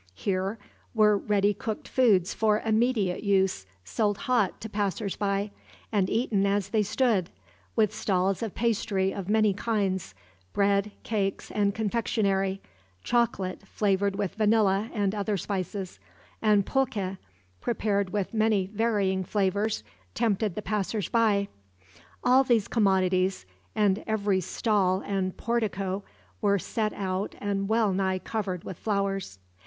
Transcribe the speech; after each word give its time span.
Here 0.15 0.57
were 0.95 1.15
ready 1.15 1.53
cooked 1.53 1.87
foods 1.87 2.33
for 2.33 2.59
immediate 2.61 3.21
use 3.21 3.67
sold 3.83 4.17
hot 4.17 4.59
to 4.61 4.67
passers 4.67 5.15
by, 5.15 5.51
and 5.91 6.09
eaten 6.09 6.47
as 6.47 6.69
they 6.69 6.81
stood 6.81 7.29
with 7.75 7.93
stalls 7.93 8.41
of 8.41 8.55
pastry 8.55 9.13
of 9.13 9.29
many 9.29 9.53
kinds, 9.53 10.15
bread, 10.53 10.89
cakes, 11.03 11.51
and 11.51 11.75
confectionery; 11.75 12.61
chocolate, 13.03 13.61
flavored 13.67 14.15
with 14.15 14.33
vanilla 14.33 14.89
and 14.91 15.13
other 15.13 15.37
spices, 15.37 15.99
and 16.41 16.65
pulque, 16.65 17.17
prepared 17.59 18.09
with 18.09 18.33
many 18.33 18.65
varying 18.73 19.23
flavors, 19.23 19.83
tempted 20.15 20.55
the 20.55 20.63
passers 20.63 21.09
by. 21.09 21.47
All 22.23 22.43
these 22.43 22.67
commodities, 22.67 23.45
and 23.75 24.03
every 24.07 24.41
stall 24.41 25.01
and 25.05 25.37
portico, 25.37 26.03
were 26.41 26.57
set 26.57 26.91
out 26.93 27.35
and 27.37 27.69
well 27.69 27.93
nigh 27.93 28.17
covered 28.17 28.63
with 28.63 28.79
flowers. 28.79 29.37